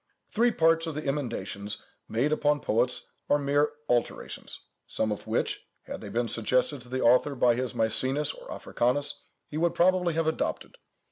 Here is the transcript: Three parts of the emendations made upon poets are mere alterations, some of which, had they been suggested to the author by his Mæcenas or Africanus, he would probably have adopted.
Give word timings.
Three 0.31 0.49
parts 0.49 0.87
of 0.87 0.95
the 0.95 1.05
emendations 1.05 1.77
made 2.09 2.33
upon 2.33 2.59
poets 2.59 3.05
are 3.29 3.37
mere 3.37 3.69
alterations, 3.87 4.59
some 4.87 5.11
of 5.11 5.27
which, 5.27 5.67
had 5.83 6.01
they 6.01 6.09
been 6.09 6.27
suggested 6.27 6.81
to 6.81 6.89
the 6.89 7.01
author 7.01 7.35
by 7.35 7.53
his 7.53 7.73
Mæcenas 7.73 8.33
or 8.35 8.51
Africanus, 8.51 9.23
he 9.47 9.57
would 9.57 9.75
probably 9.75 10.15
have 10.15 10.25
adopted. 10.25 10.77